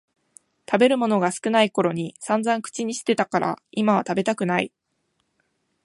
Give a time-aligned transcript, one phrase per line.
[0.67, 4.71] 食べるものが少ないころにさんざん口にしてたから今は食べたくない